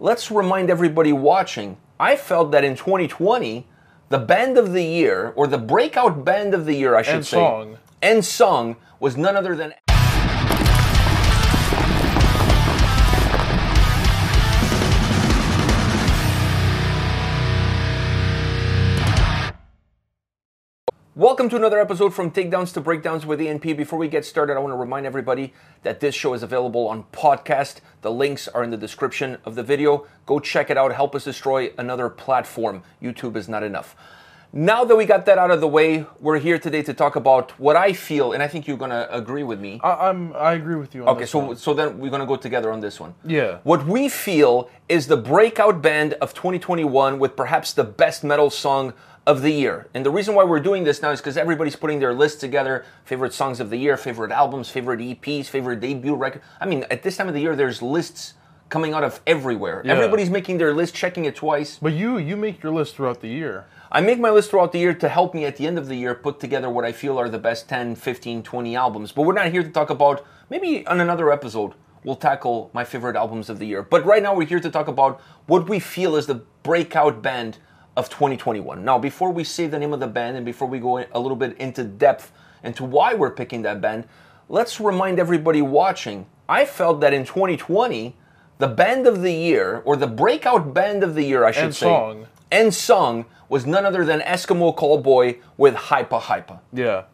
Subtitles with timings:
[0.00, 1.76] let's remind everybody watching.
[2.00, 3.66] I felt that in 2020,
[4.08, 7.26] the band of the year, or the breakout band of the year, I should And
[7.26, 7.78] say, song.
[8.00, 9.74] and song was none other than.
[21.18, 23.76] Welcome to another episode from Takedowns to Breakdowns with ENP.
[23.76, 27.06] Before we get started, I want to remind everybody that this show is available on
[27.12, 27.80] podcast.
[28.02, 30.06] The links are in the description of the video.
[30.26, 30.94] Go check it out.
[30.94, 32.84] Help us destroy another platform.
[33.02, 33.96] YouTube is not enough.
[34.52, 37.50] Now that we got that out of the way, we're here today to talk about
[37.60, 39.78] what I feel, and I think you're to agree with me.
[39.84, 40.34] I, I'm.
[40.34, 41.02] I agree with you.
[41.02, 41.56] On Okay, so one.
[41.56, 43.14] so then we're gonna go together on this one.
[43.26, 43.58] Yeah.
[43.62, 48.94] What we feel is the breakout band of 2021 with perhaps the best metal song
[49.26, 49.88] of the year.
[49.92, 52.86] And the reason why we're doing this now is because everybody's putting their list together:
[53.04, 56.40] favorite songs of the year, favorite albums, favorite EPs, favorite debut record.
[56.58, 58.32] I mean, at this time of the year, there's lists
[58.68, 59.82] coming out of everywhere.
[59.84, 59.92] Yeah.
[59.92, 61.78] Everybody's making their list, checking it twice.
[61.80, 63.66] but you you make your list throughout the year.
[63.90, 65.96] I make my list throughout the year to help me at the end of the
[65.96, 69.12] year put together what I feel are the best 10, 15, 20 albums.
[69.12, 71.72] But we're not here to talk about, maybe on another episode,
[72.04, 73.82] we'll tackle my favorite albums of the year.
[73.82, 77.58] But right now, we're here to talk about what we feel is the breakout band
[77.96, 78.84] of 2021.
[78.84, 81.36] Now, before we say the name of the band and before we go a little
[81.36, 82.30] bit into depth
[82.62, 84.06] into why we're picking that band,
[84.48, 86.26] let's remind everybody watching.
[86.48, 88.16] I felt that in 2020,
[88.58, 91.74] the band of the year, or the breakout band of the year, I should And
[91.74, 92.26] say, song.
[92.50, 96.58] and song was none other than Eskimo Callboy with Hypa Hypa.
[96.72, 97.04] Yeah.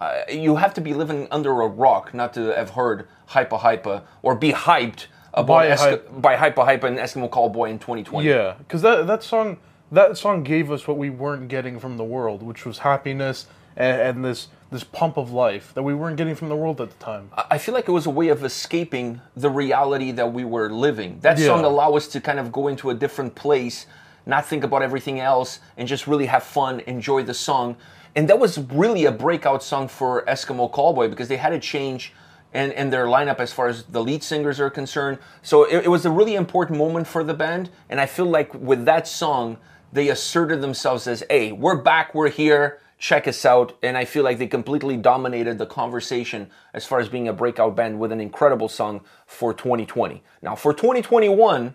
[0.00, 4.02] Uh, you have to be living under a rock not to have heard Hypa Hypa
[4.22, 8.28] or be hyped about By Esk- Hype- by Hypa Hypa and Eskimo Callboy in 2020.
[8.28, 8.54] Yeah.
[8.58, 9.58] Because that that song
[9.90, 14.00] that song gave us what we weren't getting from the world, which was happiness and,
[14.00, 17.04] and this this pump of life that we weren't getting from the world at the
[17.04, 17.30] time.
[17.50, 21.18] I feel like it was a way of escaping the reality that we were living.
[21.20, 21.46] That Yeah.
[21.46, 23.86] song allowed us to kind of go into a different place,
[24.26, 27.76] not think about everything else, and just really have fun, enjoy the song.
[28.16, 32.12] And that was really a breakout song for Eskimo Callboy because they had a change
[32.54, 35.18] in, in their lineup as far as the lead singers are concerned.
[35.42, 37.70] So it, it was a really important moment for the band.
[37.88, 39.56] And I feel like with that song,
[39.92, 43.76] they asserted themselves as, hey, we're back, we're here, check us out.
[43.82, 47.76] And I feel like they completely dominated the conversation as far as being a breakout
[47.76, 50.22] band with an incredible song for 2020.
[50.40, 51.74] Now, for 2021,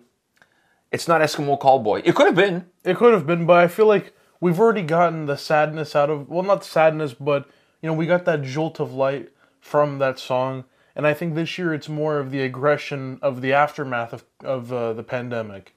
[0.91, 2.01] it's not Eskimo Callboy.
[2.05, 2.65] It could have been.
[2.83, 6.29] It could have been, but I feel like we've already gotten the sadness out of
[6.29, 7.49] well, not sadness, but
[7.81, 9.29] you know, we got that jolt of light
[9.59, 10.63] from that song,
[10.95, 14.71] and I think this year it's more of the aggression of the aftermath of of
[14.71, 15.73] uh, the pandemic.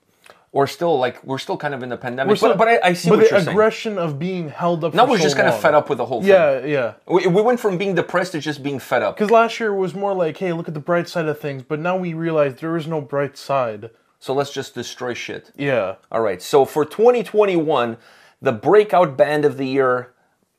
[0.53, 2.37] Or still, like, we're still kind of in the pandemic.
[2.37, 3.49] Still- but, but I, I see but what the you're saying.
[3.51, 4.95] aggression of being held up.
[4.95, 6.31] Now we're so just kind of fed up with the whole thing.
[6.31, 6.95] Yeah, yeah.
[7.07, 9.15] We, we went from being depressed to just being fed up.
[9.17, 11.79] Because last year was more like, hey, look at the bright side of things, but
[11.79, 13.91] now we realize there is no bright side.
[14.19, 15.53] So let's just destroy shit.
[15.57, 15.95] Yeah.
[16.11, 16.43] All right.
[16.43, 17.97] So for 2021,
[18.43, 20.13] the breakout band of the year,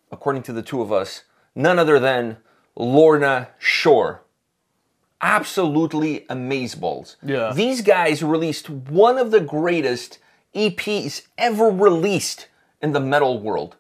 [0.10, 2.38] according to the two of us, none other than
[2.78, 4.24] Lorna Shore.
[5.22, 7.16] Absolutely amazeballs.
[7.24, 7.54] Yeah.
[7.54, 10.18] These guys released one of the greatest
[10.56, 12.48] EPs ever released
[12.82, 13.78] in the metal world.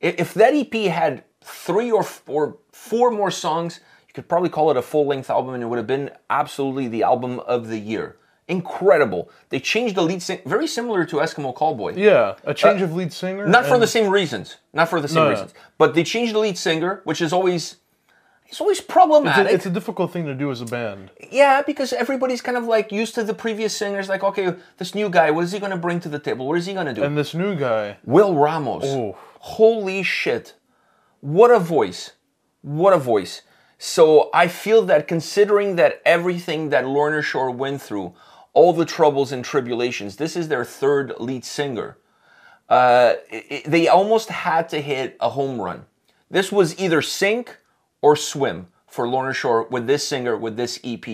[0.00, 4.70] If that EP had three or f- or four more songs, you could probably call
[4.70, 8.16] it a full-length album, and it would have been absolutely the album of the year.
[8.48, 9.28] Incredible.
[9.48, 11.96] They changed the lead singer, very similar to Eskimo Callboy.
[11.96, 12.36] Yeah.
[12.44, 13.44] A change of lead singer.
[13.44, 14.56] Uh, Not for the same reasons.
[14.72, 15.30] Not for the same No, no.
[15.30, 15.54] reasons.
[15.78, 17.76] But they changed the lead singer, which is always
[18.48, 19.50] it's always It's problematic.
[19.52, 21.10] a, it's a difficult thing to do as a band.
[21.30, 24.08] yeah, because everybody's kind of like used to the previous singers.
[24.08, 26.46] Like, okay, this new guy, what is he going to bring to the table?
[26.46, 27.02] What is he going to do?
[27.02, 28.84] And this new guy, Will Ramos.
[28.86, 29.16] Oh.
[29.40, 30.54] Holy shit.
[31.20, 32.12] What a voice.
[32.62, 33.42] What a voice.
[33.78, 38.14] So I feel that considering that everything that Lorna Shore went through,
[38.54, 41.98] all the troubles and tribulations, this is their third lead singer.
[42.68, 45.84] Uh, i- i- they almost had to hit a home run.
[46.30, 47.58] This was either sink
[48.02, 51.04] or swim for Lorna Shore with this singer, with this EP,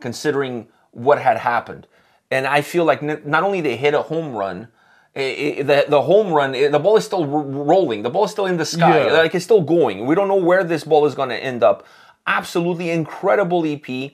[0.00, 1.86] considering what had happened.
[2.30, 4.68] And I feel like n- not only they hit a home run,
[5.16, 8.02] i- i- the, the home run, i- the ball is still r- rolling.
[8.02, 9.06] The ball is still in the sky.
[9.06, 9.12] Yeah.
[9.12, 10.06] Like it's still going.
[10.06, 11.86] We don't know where this ball is going to end up.
[12.26, 14.12] Absolutely incredible EP.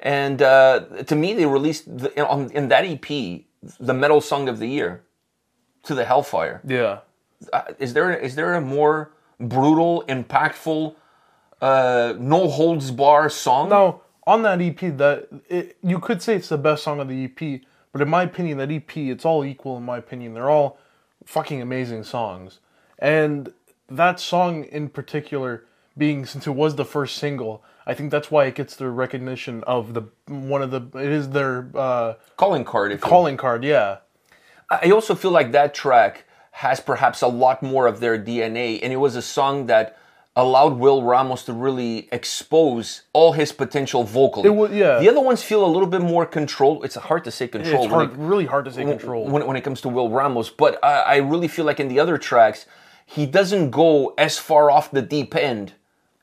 [0.00, 3.42] And uh, to me, they released the, on, in that EP
[3.80, 5.02] the metal song of the year,
[5.84, 6.98] "To the Hellfire." yeah.
[7.52, 9.10] Uh, is there is there a more
[9.40, 10.94] brutal, impactful,
[11.60, 13.70] uh, no holds bar song?
[13.70, 17.24] Now, on that EP, that it, you could say it's the best song of the
[17.24, 17.60] EP,
[17.92, 19.76] but in my opinion, that EP, it's all equal.
[19.76, 20.78] In my opinion, they're all
[21.24, 22.60] fucking amazing songs,
[22.98, 23.52] and
[23.88, 25.64] that song in particular
[25.96, 27.62] being since it was the first single.
[27.86, 31.30] I think that's why it gets the recognition of the one of the it is
[31.30, 32.92] their uh, Calling card.
[32.92, 33.64] If you calling card.
[33.64, 33.98] Yeah,
[34.68, 38.92] I also feel like that track has perhaps a lot more of their DNA, and
[38.92, 39.98] it was a song that
[40.36, 44.46] allowed Will Ramos to really expose all his potential vocally.
[44.46, 44.98] It wa- yeah.
[44.98, 46.84] The other ones feel a little bit more controlled.
[46.84, 47.84] It's hard to say control.
[47.84, 49.24] it's hard, really hard to say control.
[49.26, 51.98] when, when it comes to Will Ramos, but I, I really feel like in the
[51.98, 52.66] other tracks,
[53.06, 55.72] he doesn't go as far off the deep end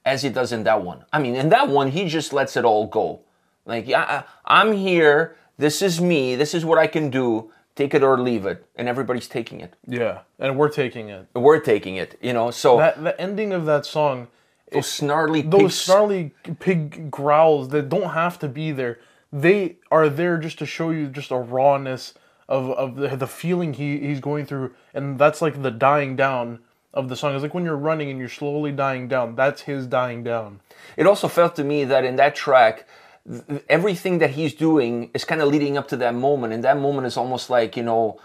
[0.05, 1.05] as he does in that one.
[1.11, 3.21] I mean, in that one, he just lets it all go.
[3.65, 5.37] Like, yeah, I, I'm here.
[5.57, 6.35] This is me.
[6.35, 7.51] This is what I can do.
[7.75, 9.73] Take it or leave it, and everybody's taking it.
[9.87, 11.27] yeah, and we're taking it.
[11.33, 12.17] We're taking it.
[12.21, 14.27] You know, so That the ending of that song,
[14.71, 18.99] those snarly, those pigs- snarly pig growls that don't have to be there.
[19.31, 22.13] They are there just to show you just a rawness
[22.47, 26.59] of, of the, the feeling he, he's going through, and that's like the dying down
[26.93, 27.33] of the song.
[27.33, 29.35] It's like when you're running and you're slowly dying down.
[29.35, 30.59] That's his dying down.
[30.95, 32.87] It also felt to me that in that track,
[33.29, 36.77] th- everything that he's doing is kind of leading up to that moment, and that
[36.77, 38.19] moment is almost like you know,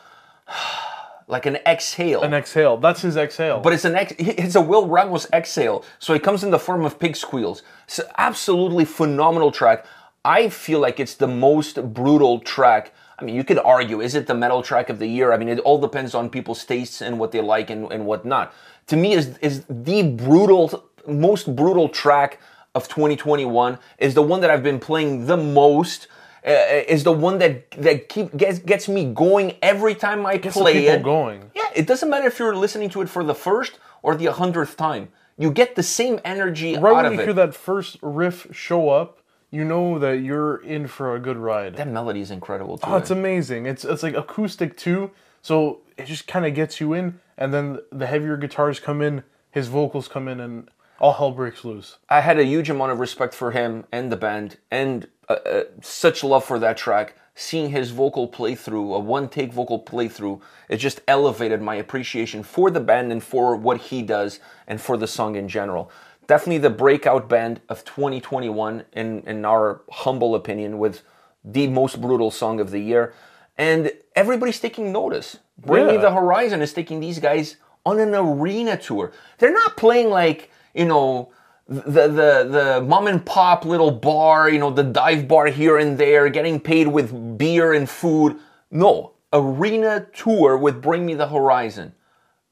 [1.27, 2.23] like an exhale.
[2.23, 2.77] An exhale.
[2.77, 3.61] That's his exhale.
[3.61, 6.85] but it's an ex- it's a Will Ramos exhale, so it comes in the form
[6.85, 7.63] of pig squeals.
[7.85, 9.85] It's an absolutely phenomenal track.
[10.25, 12.93] I feel like it's the most brutal track.
[13.19, 15.33] I mean, you could argue, is it the metal track of the year?
[15.33, 18.25] I mean, it all depends on people's tastes and what they like and, and what
[18.25, 18.53] not.
[18.89, 22.39] To me, is is the brutal, most brutal track
[22.79, 23.79] of 2021.
[24.07, 26.01] Is the one that I've been playing the most.
[26.47, 26.51] Uh,
[26.95, 27.55] is the one that
[27.87, 31.03] that keep gets gets me going every time I Gets play people it.
[31.03, 31.39] going.
[31.61, 33.73] Yeah, it doesn't matter if you're listening to it for the first
[34.05, 35.05] or the hundredth time.
[35.37, 37.25] You get the same energy right out when of you it.
[37.25, 39.11] hear that first riff show up,
[39.57, 41.73] you know that you're in for a good ride.
[41.77, 42.87] that melody is incredible too.
[42.89, 43.67] Oh, it's amazing.
[43.67, 45.11] It's it's like acoustic too,
[45.43, 45.55] so
[46.01, 47.67] it just kind of gets you in, and then
[48.01, 50.69] the heavier guitars come in, his vocals come in, and
[51.01, 51.99] all hell breaks loose.
[52.09, 55.65] I had a huge amount of respect for him and the band, and uh, uh,
[55.81, 57.17] such love for that track.
[57.35, 62.81] Seeing his vocal playthrough, a one-take vocal playthrough, it just elevated my appreciation for the
[62.81, 65.89] band and for what he does and for the song in general.
[66.27, 71.03] Definitely the breakout band of 2021, in in our humble opinion, with
[71.45, 73.15] the most brutal song of the year,
[73.57, 75.39] and everybody's taking notice.
[75.59, 77.57] Bring Me the Horizon is taking these guys
[77.87, 79.13] on an arena tour.
[79.39, 81.31] They're not playing like you know
[81.67, 85.99] the the the mom and pop little bar, you know, the dive bar here and
[85.99, 88.39] there, getting paid with beer and food.
[88.71, 91.93] No, arena tour with Bring Me the Horizon.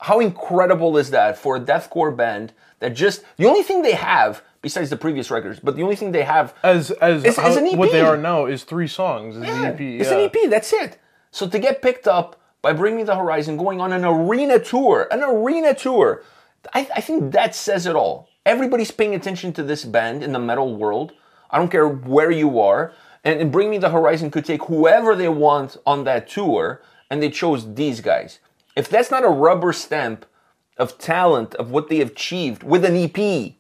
[0.01, 4.43] How incredible is that for a deathcore band that just the only thing they have
[4.61, 7.79] besides the previous records, but the only thing they have As as how- it's an
[7.79, 9.37] what they are now is three songs.
[9.37, 9.81] Is the EP.
[10.01, 10.51] it's an EP.
[10.51, 10.99] That's it.
[11.31, 15.07] So to get picked up by Bring Me the Horizon, going on an arena tour,
[15.11, 16.23] an arena tour,
[16.75, 18.29] I, I think that says it all.
[18.45, 21.13] Everybody's paying attention to this band in the metal world.
[21.51, 22.93] I don't care where you are.
[23.25, 27.23] And, and Bring Me the Horizon could take whoever they want on that tour, and
[27.23, 28.39] they chose these guys.
[28.77, 30.27] If that's not a rubber stamp
[30.77, 33.55] of talent, of what they achieved with an EP,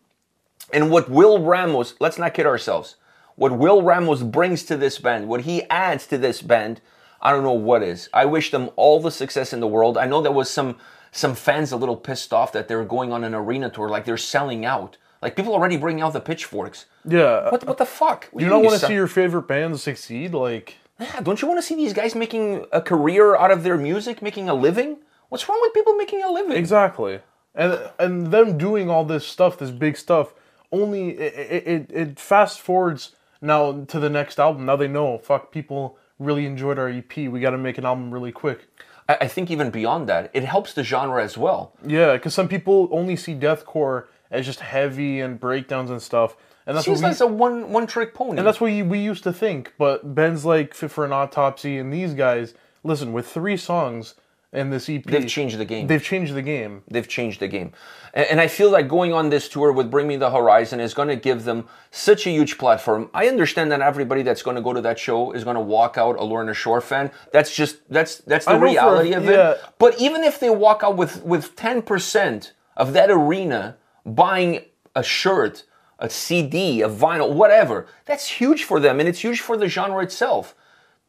[0.73, 2.97] and what Will Ramos, let's not kid ourselves,
[3.35, 6.81] what Will Ramos brings to this band, what he adds to this band,
[7.21, 8.09] I don't know what is.
[8.13, 9.97] I wish them all the success in the world.
[9.97, 10.77] I know there was some
[11.17, 14.17] some fans a little pissed off that they're going on an arena tour, like they're
[14.17, 14.97] selling out.
[15.23, 16.87] Like people already bringing out the pitchforks.
[17.09, 17.51] Yeah.
[17.51, 18.31] What what the fuck?
[18.37, 20.35] Do you not want to see your favorite band succeed?
[20.35, 23.79] Like, Yeah, don't you want to see these guys making a career out of their
[23.79, 24.99] music, making a living?
[25.31, 26.57] What's wrong with people making a living?
[26.57, 27.21] exactly.
[27.55, 30.35] And and them doing all this stuff, this big stuff,
[30.71, 34.67] only it it, it fast forwards now to the next album.
[34.67, 37.17] Now they know, fuck, people really enjoyed our EP.
[37.17, 38.69] We got to make an album really quick.
[39.09, 41.73] I, I think even beyond that, it helps the genre as well.
[41.87, 46.37] Yeah, because some people only see deathcore as just heavy and breakdowns and stuff,
[46.67, 48.39] and that's Seems what we, like a one one trick pony.
[48.39, 49.73] and that's what we, we used to think.
[49.79, 54.15] But Ben's like Fit for an Autopsy and these guys, listen, with three songs
[54.57, 55.87] in this EP, They've changed the game.
[55.87, 56.83] They've changed the game.
[56.89, 57.73] They've changed the game.
[58.15, 60.95] And, and I feel like going on this tour with Bring Me the Horizon is
[60.95, 63.11] going to give them such a huge platform.
[63.13, 65.99] I understand that everybody that's going to go to that show is going to walk
[65.99, 67.11] out a Lorna Shore fan.
[67.33, 69.53] That's just that's that's the know for reality of yeah.
[69.53, 69.61] it.
[69.79, 75.65] But even if they walk out with with 10% of that arena buying a shirt,
[75.99, 80.03] a CD, a vinyl, whatever, that's huge for them and it's huge for the genre
[80.03, 80.55] itself.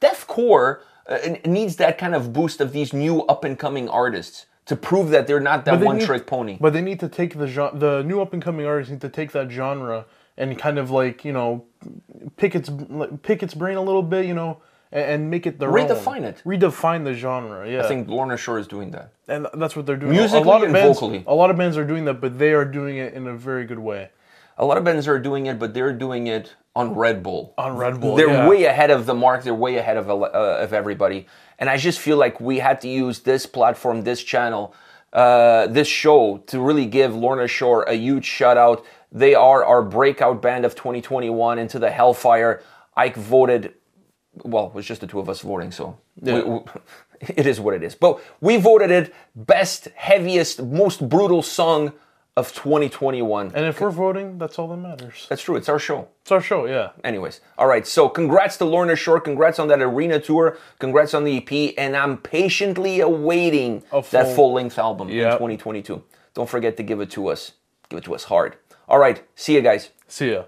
[0.01, 4.75] Deathcore uh, needs that kind of boost of these new up and coming artists to
[4.75, 6.57] prove that they're not that they one need- trick pony.
[6.59, 9.09] But they need to take the genre, the new up and coming artists need to
[9.09, 10.05] take that genre
[10.37, 11.65] and kind of like you know
[12.35, 12.69] pick its
[13.23, 14.61] pick its brain a little bit, you know,
[14.91, 16.23] and, and make it their Redefine own.
[16.25, 16.41] it.
[16.45, 17.69] Redefine the genre.
[17.69, 19.11] Yeah, I think Lorna Shore is doing that.
[19.27, 20.11] and that's what they're doing.
[20.11, 21.23] Musically a lot of and bands, vocally.
[21.27, 23.65] a lot of bands are doing that, but they are doing it in a very
[23.65, 24.09] good way.
[24.57, 27.55] a lot of bands are doing it, but they're doing it on Red Bull.
[27.57, 28.47] On Red Bull, they're yeah.
[28.47, 29.43] way ahead of the mark.
[29.43, 31.25] They're way ahead of uh, of everybody.
[31.57, 34.75] And I just feel like we had to use this platform, this channel,
[35.11, 38.85] uh, this show to really give Lorna Shore a huge shout out.
[39.11, 42.61] They are our breakout band of 2021 into the Hellfire.
[42.95, 43.73] Ike voted
[44.43, 46.59] well, it was just the two of us voting, so we, we,
[47.21, 47.95] it is what it is.
[47.95, 51.93] But we voted it best, heaviest, most brutal song
[52.37, 53.51] of 2021.
[53.55, 55.25] And if we're voting, that's all that matters.
[55.27, 55.55] That's true.
[55.57, 56.07] It's our show.
[56.21, 56.91] It's our show, yeah.
[57.03, 57.85] Anyways, all right.
[57.85, 59.19] So congrats to Lorna Shore.
[59.19, 60.57] Congrats on that arena tour.
[60.79, 61.73] Congrats on the EP.
[61.77, 66.03] And I'm patiently awaiting A that full- full length album in 2022.
[66.35, 67.53] Don't forget to give it to us.
[67.89, 68.55] Give it to us hard.
[68.87, 69.23] All right.
[69.35, 69.89] See you guys.
[70.07, 70.43] See ya.